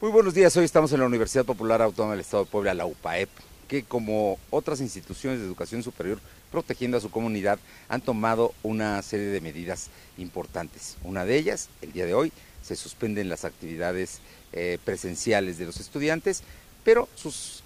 Muy 0.00 0.10
buenos 0.10 0.32
días, 0.32 0.56
hoy 0.56 0.64
estamos 0.64 0.90
en 0.92 1.00
la 1.00 1.06
Universidad 1.06 1.44
Popular 1.44 1.82
Autónoma 1.82 2.12
del 2.12 2.22
Estado 2.22 2.44
de 2.44 2.50
Puebla, 2.50 2.72
la 2.72 2.86
UPAEP, 2.86 3.28
que 3.68 3.82
como 3.82 4.38
otras 4.48 4.80
instituciones 4.80 5.40
de 5.40 5.44
educación 5.44 5.82
superior, 5.82 6.18
protegiendo 6.50 6.96
a 6.96 7.02
su 7.02 7.10
comunidad, 7.10 7.58
han 7.90 8.00
tomado 8.00 8.54
una 8.62 9.02
serie 9.02 9.26
de 9.26 9.42
medidas 9.42 9.90
importantes. 10.16 10.96
Una 11.04 11.26
de 11.26 11.36
ellas, 11.36 11.68
el 11.82 11.92
día 11.92 12.06
de 12.06 12.14
hoy, 12.14 12.32
se 12.62 12.76
suspenden 12.76 13.28
las 13.28 13.44
actividades 13.44 14.20
eh, 14.54 14.78
presenciales 14.86 15.58
de 15.58 15.66
los 15.66 15.78
estudiantes, 15.80 16.44
pero 16.82 17.06
sus 17.14 17.62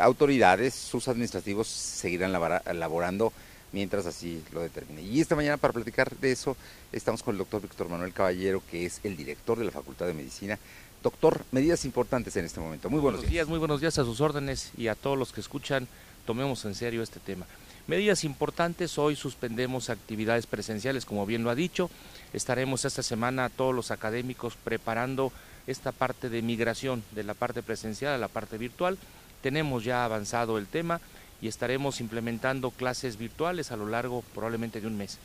autoridades, 0.00 0.72
sus 0.72 1.08
administrativos 1.08 1.68
seguirán 1.68 2.32
laborando 2.32 3.34
mientras 3.72 4.06
así 4.06 4.42
lo 4.52 4.62
determine. 4.62 5.02
Y 5.02 5.20
esta 5.20 5.36
mañana 5.36 5.58
para 5.58 5.74
platicar 5.74 6.16
de 6.16 6.32
eso 6.32 6.56
estamos 6.92 7.22
con 7.22 7.34
el 7.34 7.38
doctor 7.38 7.60
Víctor 7.60 7.90
Manuel 7.90 8.12
Caballero, 8.14 8.62
que 8.70 8.86
es 8.86 9.00
el 9.02 9.16
director 9.16 9.58
de 9.58 9.64
la 9.64 9.72
Facultad 9.72 10.06
de 10.06 10.14
Medicina 10.14 10.58
Doctor, 11.04 11.44
medidas 11.52 11.84
importantes 11.84 12.34
en 12.36 12.46
este 12.46 12.60
momento. 12.60 12.88
Muy 12.88 12.98
buenos, 12.98 13.28
días. 13.28 13.46
Muy 13.46 13.58
buenos 13.58 13.82
días 13.82 13.98
a 13.98 14.04
sus 14.04 14.22
órdenes 14.22 14.72
y 14.74 14.88
a 14.88 14.94
todos 14.94 15.18
los 15.18 15.34
que 15.34 15.42
escuchan. 15.42 15.86
Tomemos 16.24 16.64
en 16.64 16.74
serio 16.74 17.02
este 17.02 17.20
tema. 17.20 17.44
Medidas 17.86 18.24
importantes, 18.24 18.96
hoy 18.96 19.14
suspendemos 19.14 19.90
actividades 19.90 20.46
presenciales, 20.46 21.04
como 21.04 21.26
bien 21.26 21.44
lo 21.44 21.50
ha 21.50 21.54
dicho. 21.54 21.90
Estaremos 22.32 22.86
esta 22.86 23.02
semana 23.02 23.50
todos 23.50 23.74
los 23.74 23.90
académicos 23.90 24.56
preparando 24.56 25.30
esta 25.66 25.92
parte 25.92 26.30
de 26.30 26.40
migración 26.40 27.04
de 27.10 27.22
la 27.22 27.34
parte 27.34 27.62
presencial 27.62 28.14
a 28.14 28.18
la 28.18 28.28
parte 28.28 28.56
virtual. 28.56 28.96
Tenemos 29.42 29.84
ya 29.84 30.06
avanzado 30.06 30.56
el 30.56 30.66
tema 30.66 31.02
y 31.42 31.48
estaremos 31.48 32.00
implementando 32.00 32.70
clases 32.70 33.18
virtuales 33.18 33.72
a 33.72 33.76
lo 33.76 33.86
largo 33.88 34.24
probablemente 34.32 34.80
de 34.80 34.86
un 34.86 34.96
mes. 34.96 35.18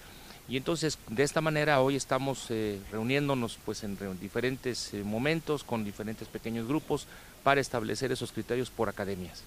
Y 0.49 0.57
entonces, 0.57 0.97
de 1.09 1.21
esta 1.21 1.41
manera, 1.41 1.79
hoy 1.79 1.95
estamos 1.95 2.47
eh, 2.49 2.79
reuniéndonos 2.91 3.59
pues, 3.63 3.83
en 3.83 3.97
diferentes 4.19 4.95
eh, 4.95 5.03
momentos 5.03 5.63
con 5.63 5.85
diferentes 5.85 6.27
pequeños 6.27 6.67
grupos 6.67 7.05
para 7.43 7.61
establecer 7.61 8.11
esos 8.11 8.31
criterios 8.31 8.71
por 8.71 8.89
academias. 8.89 9.43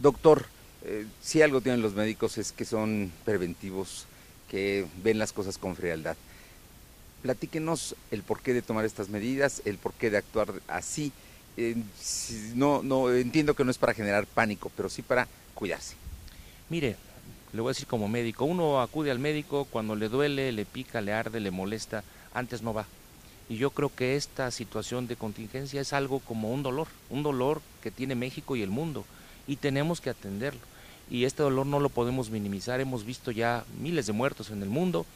Doctor, 0.00 0.46
eh, 0.84 1.06
si 1.20 1.42
algo 1.42 1.60
tienen 1.60 1.82
los 1.82 1.94
médicos 1.94 2.38
es 2.38 2.52
que 2.52 2.64
son 2.64 3.10
preventivos, 3.24 4.06
que 4.48 4.86
ven 5.02 5.18
las 5.18 5.32
cosas 5.32 5.58
con 5.58 5.74
frialdad. 5.74 6.16
Platíquenos 7.22 7.96
el 8.12 8.22
porqué 8.22 8.54
de 8.54 8.62
tomar 8.62 8.84
estas 8.84 9.08
medidas, 9.08 9.60
el 9.64 9.76
porqué 9.76 10.08
de 10.08 10.18
actuar 10.18 10.52
así. 10.68 11.10
no, 12.54 12.84
no 12.84 13.12
entiendo 13.12 13.54
que 13.54 13.64
no 13.64 13.72
es 13.72 13.78
para 13.78 13.92
generar 13.92 14.24
pánico, 14.26 14.70
pero 14.76 14.88
sí 14.88 15.02
para 15.02 15.26
cuidarse. 15.54 15.96
Mire, 16.70 16.96
le 17.52 17.60
voy 17.60 17.70
a 17.70 17.72
decir 17.72 17.86
como 17.86 18.08
médico, 18.08 18.44
uno 18.44 18.80
acude 18.80 19.10
al 19.10 19.18
médico 19.18 19.66
cuando 19.70 19.96
le 19.96 20.08
duele, 20.08 20.52
le 20.52 20.64
pica, 20.66 21.00
le 21.00 21.12
arde, 21.12 21.40
le 21.40 21.50
molesta, 21.50 22.04
antes 22.34 22.62
no 22.62 22.74
va. 22.74 22.86
Y 23.48 23.56
yo 23.56 23.70
creo 23.70 23.94
que 23.94 24.16
esta 24.16 24.50
situación 24.50 25.06
de 25.06 25.16
contingencia 25.16 25.80
es 25.80 25.92
algo 25.92 26.20
como 26.20 26.52
un 26.52 26.62
dolor, 26.62 26.88
un 27.08 27.22
dolor 27.22 27.62
que 27.82 27.90
tiene 27.90 28.14
México 28.14 28.56
y 28.56 28.62
el 28.62 28.68
mundo, 28.68 29.04
y 29.46 29.56
tenemos 29.56 30.00
que 30.00 30.10
atenderlo. 30.10 30.60
Y 31.10 31.24
este 31.24 31.42
dolor 31.42 31.64
no 31.64 31.80
lo 31.80 31.88
podemos 31.88 32.28
minimizar, 32.28 32.80
hemos 32.80 33.04
visto 33.04 33.30
ya 33.30 33.64
miles 33.80 34.06
de 34.06 34.12
muertos 34.12 34.50
en 34.50 34.62
el 34.62 34.68
mundo, 34.68 35.06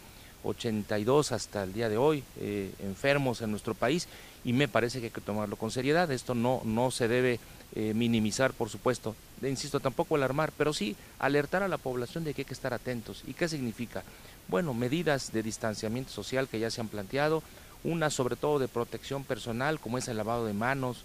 82 0.45 1.33
hasta 1.33 1.65
el 1.65 1.73
día 1.73 1.89
de 1.89 1.97
hoy 1.97 2.25
eh, 2.41 2.73
enfermos 2.81 3.43
en 3.43 3.51
nuestro 3.51 3.75
país, 3.75 4.09
y 4.45 4.53
me 4.53 4.69
parece 4.69 5.01
que 5.01 5.07
hay 5.07 5.13
que 5.13 5.21
tomarlo 5.21 5.57
con 5.57 5.71
seriedad, 5.71 6.11
esto 6.11 6.35
no, 6.35 6.63
no 6.65 6.91
se 6.91 7.09
debe 7.09 7.39
eh, 7.75 7.95
minimizar, 7.95 8.53
por 8.53 8.69
supuesto, 8.69 9.15
insisto, 9.43 9.81
tampoco 9.81 10.17
alarmar, 10.17 10.53
pero 10.57 10.73
sí 10.73 10.97
alertar 11.19 11.63
a 11.63 11.69
la 11.69 11.79
población 11.79 12.25
de 12.25 12.35
que 12.35 12.43
hay 12.43 12.47
que 12.47 12.55
estar 12.55 12.75
atentos. 12.75 13.23
¿Y 13.27 13.35
qué 13.35 13.49
significa? 13.49 14.03
Bueno, 14.49 14.75
medidas 14.75 15.33
de 15.33 15.43
distanciamiento 15.43 16.11
social 16.11 16.49
que 16.49 16.59
ya 16.59 16.71
se 16.71 16.81
han 16.81 16.89
planteado, 16.89 17.43
una 17.85 18.11
sobre 18.11 18.37
todo 18.37 18.59
de 18.59 18.69
protección 18.69 19.25
personal, 19.25 19.81
como 19.81 19.99
es 19.99 20.09
el 20.09 20.17
lavado 20.17 20.47
de 20.47 20.53
manos, 20.53 21.05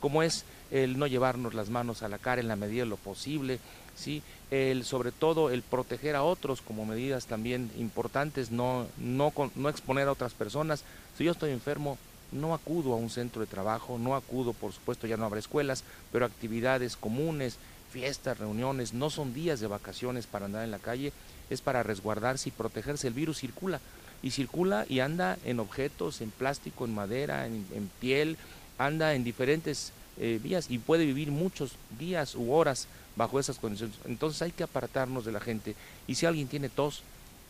como 0.00 0.22
es 0.22 0.44
el 0.70 0.98
no 0.98 1.06
llevarnos 1.06 1.54
las 1.54 1.70
manos 1.70 2.02
a 2.02 2.08
la 2.08 2.18
cara 2.18 2.40
en 2.40 2.48
la 2.48 2.56
medida 2.56 2.82
de 2.82 2.90
lo 2.90 2.96
posible, 2.96 3.58
¿sí? 3.96 4.22
el, 4.50 4.84
sobre 4.84 5.12
todo 5.12 5.50
el 5.50 5.62
proteger 5.62 6.16
a 6.16 6.22
otros 6.22 6.60
como 6.62 6.84
medidas 6.84 7.26
también 7.26 7.70
importantes, 7.78 8.50
no, 8.50 8.86
no, 8.98 9.32
no 9.54 9.68
exponer 9.68 10.08
a 10.08 10.12
otras 10.12 10.34
personas. 10.34 10.84
Si 11.16 11.24
yo 11.24 11.32
estoy 11.32 11.50
enfermo, 11.50 11.98
no 12.32 12.54
acudo 12.54 12.92
a 12.92 12.96
un 12.96 13.10
centro 13.10 13.40
de 13.40 13.46
trabajo, 13.46 13.98
no 13.98 14.16
acudo, 14.16 14.52
por 14.52 14.72
supuesto 14.72 15.06
ya 15.06 15.16
no 15.16 15.24
habrá 15.24 15.38
escuelas, 15.38 15.84
pero 16.12 16.26
actividades 16.26 16.96
comunes, 16.96 17.56
fiestas, 17.90 18.38
reuniones, 18.38 18.92
no 18.92 19.10
son 19.10 19.32
días 19.32 19.60
de 19.60 19.66
vacaciones 19.66 20.26
para 20.26 20.46
andar 20.46 20.64
en 20.64 20.70
la 20.70 20.78
calle, 20.78 21.12
es 21.50 21.60
para 21.60 21.82
resguardarse 21.82 22.48
y 22.48 22.52
protegerse. 22.52 23.08
El 23.08 23.14
virus 23.14 23.38
circula 23.38 23.80
y 24.22 24.30
circula 24.30 24.86
y 24.88 25.00
anda 25.00 25.38
en 25.44 25.60
objetos, 25.60 26.20
en 26.20 26.30
plástico, 26.30 26.84
en 26.84 26.94
madera, 26.94 27.46
en, 27.46 27.90
piel, 28.00 28.36
anda 28.78 29.14
en 29.14 29.24
diferentes 29.24 29.92
eh, 30.18 30.40
vías 30.42 30.66
y 30.70 30.78
puede 30.78 31.04
vivir 31.04 31.30
muchos 31.30 31.72
días 31.98 32.34
u 32.34 32.52
horas 32.52 32.88
bajo 33.16 33.40
esas 33.40 33.58
condiciones. 33.58 33.96
Entonces 34.06 34.42
hay 34.42 34.52
que 34.52 34.64
apartarnos 34.64 35.24
de 35.24 35.32
la 35.32 35.40
gente 35.40 35.74
y 36.06 36.14
si 36.14 36.26
alguien 36.26 36.48
tiene 36.48 36.68
tos, 36.68 37.02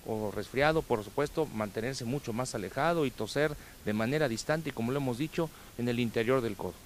o 0.09 0.31
resfriado, 0.31 0.83
por 0.83 1.03
supuesto, 1.03 1.47
mantenerse 1.47 2.05
mucho 2.05 2.33
más 2.33 2.55
alejado 2.55 3.07
y 3.07 3.11
toser 3.11 3.57
de 3.85 3.93
manera 3.93 4.29
distante 4.29 4.71
como 4.73 4.93
lo 4.93 4.99
hemos 4.99 5.19
dicho, 5.19 5.51
en 5.79 5.89
el 5.89 5.99
interior 5.99 6.41
del 6.41 6.57
codo. 6.57 6.86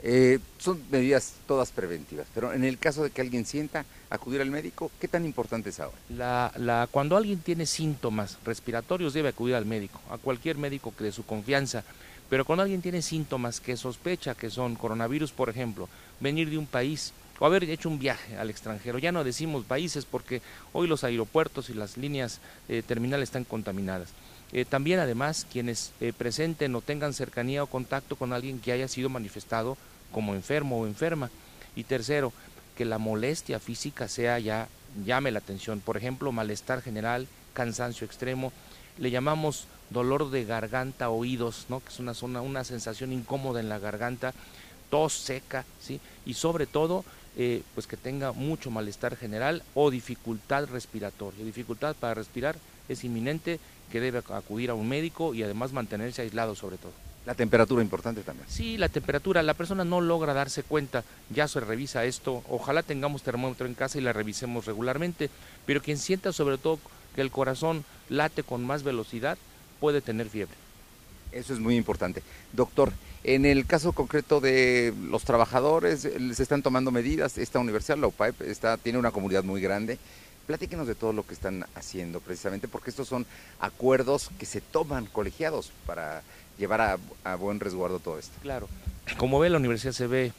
Eh, 0.00 0.38
son 0.58 0.80
medidas 0.90 1.34
todas 1.46 1.72
preventivas, 1.72 2.26
pero 2.32 2.52
en 2.52 2.62
el 2.62 2.78
caso 2.78 3.02
de 3.02 3.10
que 3.10 3.20
alguien 3.20 3.44
sienta 3.44 3.84
acudir 4.10 4.40
al 4.40 4.50
médico, 4.50 4.92
¿qué 5.00 5.08
tan 5.08 5.24
importante 5.24 5.70
es 5.70 5.80
ahora? 5.80 5.96
La, 6.08 6.52
la, 6.56 6.88
cuando 6.90 7.16
alguien 7.16 7.40
tiene 7.40 7.66
síntomas 7.66 8.38
respiratorios 8.44 9.12
debe 9.12 9.30
acudir 9.30 9.56
al 9.56 9.66
médico, 9.66 10.00
a 10.08 10.18
cualquier 10.18 10.56
médico 10.56 10.94
que 10.96 11.04
de 11.04 11.12
su 11.12 11.24
confianza, 11.24 11.82
pero 12.30 12.44
cuando 12.44 12.62
alguien 12.62 12.82
tiene 12.82 13.02
síntomas 13.02 13.60
que 13.60 13.76
sospecha 13.76 14.34
que 14.34 14.50
son 14.50 14.76
coronavirus, 14.76 15.32
por 15.32 15.48
ejemplo, 15.48 15.88
venir 16.20 16.50
de 16.50 16.58
un 16.58 16.66
país 16.66 17.12
o 17.38 17.46
haber 17.46 17.64
hecho 17.64 17.88
un 17.88 17.98
viaje 17.98 18.36
al 18.36 18.50
extranjero. 18.50 18.98
Ya 18.98 19.12
no 19.12 19.24
decimos 19.24 19.64
países 19.64 20.04
porque 20.04 20.42
hoy 20.72 20.86
los 20.88 21.04
aeropuertos 21.04 21.70
y 21.70 21.74
las 21.74 21.96
líneas 21.96 22.40
eh, 22.68 22.82
terminales 22.86 23.28
están 23.28 23.44
contaminadas. 23.44 24.10
Eh, 24.52 24.64
también 24.64 24.98
además 24.98 25.46
quienes 25.50 25.92
eh, 26.00 26.12
presenten 26.16 26.74
o 26.74 26.80
tengan 26.80 27.12
cercanía 27.12 27.62
o 27.62 27.66
contacto 27.66 28.16
con 28.16 28.32
alguien 28.32 28.60
que 28.60 28.72
haya 28.72 28.88
sido 28.88 29.08
manifestado 29.08 29.76
como 30.12 30.34
enfermo 30.34 30.80
o 30.80 30.86
enferma. 30.86 31.30
Y 31.76 31.84
tercero, 31.84 32.32
que 32.76 32.84
la 32.84 32.98
molestia 32.98 33.60
física 33.60 34.08
sea 34.08 34.38
ya, 34.38 34.68
llame 35.04 35.30
la 35.30 35.40
atención. 35.40 35.80
Por 35.80 35.96
ejemplo, 35.96 36.32
malestar 36.32 36.82
general, 36.82 37.26
cansancio 37.52 38.06
extremo, 38.06 38.52
le 38.98 39.10
llamamos 39.10 39.66
dolor 39.90 40.30
de 40.30 40.44
garganta, 40.44 41.10
oídos, 41.10 41.66
¿no? 41.68 41.80
que 41.80 41.88
es 41.88 41.98
una, 41.98 42.14
zona, 42.14 42.40
una 42.40 42.64
sensación 42.64 43.12
incómoda 43.12 43.60
en 43.60 43.68
la 43.68 43.78
garganta, 43.78 44.34
tos 44.90 45.12
seca, 45.12 45.64
¿sí? 45.80 46.00
y 46.24 46.34
sobre 46.34 46.66
todo 46.66 47.04
eh, 47.40 47.62
pues 47.74 47.86
que 47.86 47.96
tenga 47.96 48.32
mucho 48.32 48.70
malestar 48.70 49.16
general 49.16 49.62
o 49.74 49.90
dificultad 49.90 50.66
respiratoria. 50.66 51.44
Dificultad 51.44 51.94
para 51.94 52.14
respirar 52.14 52.56
es 52.88 53.04
inminente, 53.04 53.60
que 53.92 54.00
debe 54.00 54.18
acudir 54.18 54.70
a 54.70 54.74
un 54.74 54.88
médico 54.88 55.34
y 55.34 55.42
además 55.42 55.72
mantenerse 55.72 56.22
aislado 56.22 56.54
sobre 56.54 56.78
todo. 56.78 56.92
La 57.26 57.34
temperatura 57.34 57.80
importante 57.82 58.22
también. 58.22 58.48
Sí, 58.48 58.76
la 58.76 58.88
temperatura. 58.88 59.42
La 59.42 59.54
persona 59.54 59.84
no 59.84 60.00
logra 60.00 60.34
darse 60.34 60.62
cuenta, 60.62 61.04
ya 61.30 61.46
se 61.46 61.60
revisa 61.60 62.04
esto. 62.04 62.42
Ojalá 62.48 62.82
tengamos 62.82 63.22
termómetro 63.22 63.66
en 63.66 63.74
casa 63.74 63.98
y 63.98 64.00
la 64.00 64.12
revisemos 64.12 64.66
regularmente, 64.66 65.30
pero 65.64 65.80
quien 65.80 65.98
sienta 65.98 66.32
sobre 66.32 66.58
todo 66.58 66.80
que 67.14 67.20
el 67.20 67.30
corazón 67.30 67.84
late 68.08 68.42
con 68.42 68.64
más 68.64 68.82
velocidad 68.82 69.38
puede 69.78 70.00
tener 70.00 70.28
fiebre. 70.28 70.56
Eso 71.30 71.52
es 71.52 71.60
muy 71.60 71.76
importante. 71.76 72.22
Doctor, 72.52 72.92
en 73.34 73.44
el 73.44 73.66
caso 73.66 73.92
concreto 73.92 74.40
de 74.40 74.94
los 75.10 75.24
trabajadores, 75.24 76.00
se 76.00 76.42
están 76.42 76.62
tomando 76.62 76.90
medidas. 76.90 77.36
Esta 77.36 77.58
universidad, 77.58 77.98
la 77.98 78.06
UPAEP, 78.06 78.40
está, 78.42 78.78
tiene 78.78 78.98
una 78.98 79.10
comunidad 79.10 79.44
muy 79.44 79.60
grande. 79.60 79.98
Platíquenos 80.46 80.86
de 80.86 80.94
todo 80.94 81.12
lo 81.12 81.26
que 81.26 81.34
están 81.34 81.66
haciendo, 81.74 82.20
precisamente 82.20 82.68
porque 82.68 82.88
estos 82.88 83.06
son 83.06 83.26
acuerdos 83.60 84.30
que 84.38 84.46
se 84.46 84.62
toman 84.62 85.04
colegiados 85.04 85.72
para 85.84 86.22
llevar 86.56 86.80
a, 86.80 86.98
a 87.22 87.34
buen 87.34 87.60
resguardo 87.60 87.98
todo 87.98 88.18
esto. 88.18 88.32
Claro. 88.40 88.66
Como 89.18 89.38
ve, 89.38 89.50
la 89.50 89.58
universidad 89.58 89.92
se 89.92 90.06
ve 90.06 90.32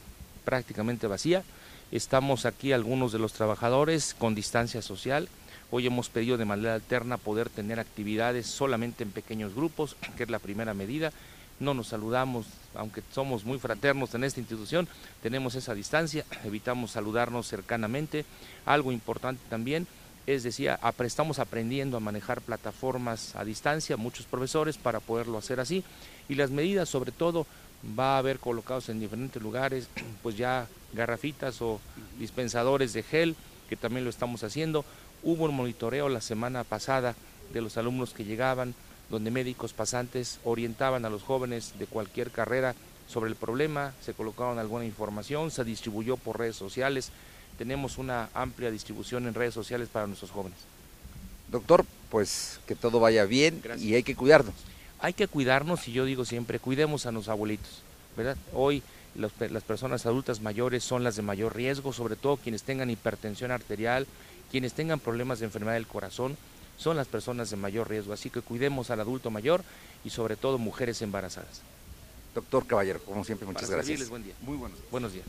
prácticamente 0.43 1.05
vacía. 1.05 1.43
Estamos 1.91 2.47
aquí 2.47 2.71
algunos 2.71 3.11
de 3.11 3.19
los 3.19 3.33
trabajadores 3.33 4.15
con 4.17 4.33
distancia 4.33 4.81
social. 4.81 5.29
Hoy 5.69 5.85
hemos 5.85 6.09
pedido 6.09 6.37
de 6.37 6.45
manera 6.45 6.73
alterna 6.73 7.17
poder 7.17 7.49
tener 7.49 7.79
actividades 7.79 8.47
solamente 8.47 9.03
en 9.03 9.11
pequeños 9.11 9.53
grupos, 9.53 9.95
que 10.17 10.23
es 10.23 10.29
la 10.31 10.39
primera 10.39 10.73
medida 10.73 11.13
no 11.59 11.73
nos 11.73 11.87
saludamos, 11.87 12.47
aunque 12.75 13.03
somos 13.11 13.45
muy 13.45 13.59
fraternos 13.59 14.13
en 14.15 14.23
esta 14.23 14.39
institución, 14.39 14.87
tenemos 15.21 15.55
esa 15.55 15.73
distancia, 15.73 16.25
evitamos 16.43 16.91
saludarnos 16.91 17.47
cercanamente. 17.47 18.25
Algo 18.65 18.91
importante 18.91 19.41
también 19.49 19.87
es 20.29 20.43
decir, 20.43 20.71
estamos 21.05 21.39
aprendiendo 21.39 21.97
a 21.97 21.99
manejar 21.99 22.41
plataformas 22.41 23.35
a 23.35 23.43
distancia, 23.43 23.97
muchos 23.97 24.27
profesores, 24.27 24.77
para 24.77 24.99
poderlo 24.99 25.39
hacer 25.39 25.59
así. 25.59 25.83
Y 26.27 26.35
las 26.35 26.51
medidas, 26.51 26.87
sobre 26.87 27.11
todo, 27.11 27.47
va 27.97 28.13
a 28.13 28.17
haber 28.19 28.37
colocados 28.37 28.89
en 28.89 28.99
diferentes 28.99 29.41
lugares, 29.41 29.87
pues 30.21 30.37
ya 30.37 30.67
garrafitas 30.93 31.59
o 31.63 31.79
dispensadores 32.19 32.93
de 32.93 33.01
gel, 33.01 33.35
que 33.69 33.75
también 33.75 34.03
lo 34.03 34.11
estamos 34.11 34.43
haciendo. 34.43 34.85
Hubo 35.23 35.45
un 35.45 35.55
monitoreo 35.55 36.09
la 36.09 36.21
semana 36.21 36.63
pasada 36.63 37.15
de 37.51 37.61
los 37.61 37.77
alumnos 37.77 38.13
que 38.13 38.23
llegaban, 38.23 38.75
donde 39.09 39.31
médicos 39.31 39.73
pasantes 39.73 40.39
orientaban 40.43 41.05
a 41.05 41.09
los 41.09 41.23
jóvenes 41.23 41.73
de 41.79 41.87
cualquier 41.87 42.31
carrera 42.31 42.75
sobre 43.07 43.29
el 43.29 43.35
problema, 43.35 43.93
se 44.01 44.13
colocaron 44.13 44.59
alguna 44.59 44.85
información, 44.85 45.49
se 45.49 45.63
distribuyó 45.63 46.15
por 46.17 46.37
redes 46.37 46.55
sociales, 46.55 47.11
tenemos 47.57 47.97
una 47.97 48.29
amplia 48.33 48.71
distribución 48.71 49.27
en 49.27 49.33
redes 49.33 49.53
sociales 49.53 49.89
para 49.91 50.07
nuestros 50.07 50.31
jóvenes. 50.31 50.59
Doctor, 51.51 51.85
pues 52.11 52.59
que 52.67 52.75
todo 52.75 52.99
vaya 52.99 53.25
bien 53.25 53.61
y 53.79 53.95
hay 53.95 54.03
que 54.03 54.15
cuidarnos. 54.15 54.53
Hay 54.99 55.13
que 55.13 55.27
cuidarnos 55.27 55.87
y 55.87 55.93
yo 55.93 56.05
digo 56.05 56.25
siempre, 56.25 56.59
cuidemos 56.59 57.05
a 57.05 57.11
los 57.11 57.27
abuelitos, 57.29 57.81
¿verdad? 58.15 58.37
Hoy 58.53 58.83
las 59.15 59.63
personas 59.63 60.05
adultas 60.05 60.41
mayores 60.41 60.83
son 60.83 61.03
las 61.03 61.15
de 61.15 61.23
mayor 61.23 61.55
riesgo, 61.55 61.93
sobre 61.93 62.15
todo 62.15 62.37
quienes 62.37 62.63
tengan 62.63 62.89
hipertensión 62.89 63.51
arterial, 63.51 64.05
quienes 64.51 64.73
tengan 64.73 64.99
problemas 64.99 65.39
de 65.39 65.45
enfermedad 65.45 65.73
del 65.73 65.87
corazón, 65.87 66.37
son 66.79 66.95
las 66.97 67.07
personas 67.07 67.49
de 67.51 67.57
mayor 67.57 67.89
riesgo. 67.89 68.13
Así 68.13 68.29
que 68.29 68.41
cuidemos 68.41 68.89
al 68.89 69.01
adulto 69.01 69.29
mayor 69.29 69.63
y 70.03 70.09
sobre 70.09 70.35
todo 70.37 70.57
mujeres 70.57 71.01
embarazadas. 71.01 71.61
Doctor 72.33 72.65
Caballero, 72.65 73.01
como 73.03 73.23
siempre, 73.23 73.45
muchas 73.45 73.69
gracias. 73.69 74.09
Buen 74.09 74.23
día. 74.23 74.33
Muy 74.41 74.57
buenos 74.57 74.79
Buenos 74.89 75.13
días. 75.13 75.25